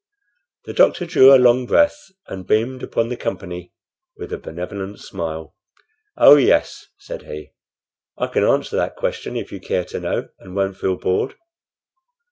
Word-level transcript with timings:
The 0.65 0.73
doctor 0.73 1.05
drew 1.05 1.31
a 1.31 1.37
long 1.37 1.67
breath, 1.67 2.09
and 2.25 2.47
beamed 2.47 2.81
upon 2.81 3.09
the 3.09 3.15
company 3.15 3.71
with 4.17 4.33
a 4.33 4.39
benevolent 4.39 4.99
smile. 4.99 5.55
"Oh 6.17 6.37
yes," 6.37 6.87
said 6.97 7.21
he; 7.27 7.51
"I 8.17 8.25
can 8.25 8.43
answer 8.43 8.75
that 8.77 8.95
question, 8.95 9.37
if 9.37 9.51
you 9.51 9.59
care 9.59 9.85
to 9.85 9.99
know 9.99 10.29
and 10.39 10.55
won't 10.55 10.77
feel 10.77 10.95
bored." 10.97 11.35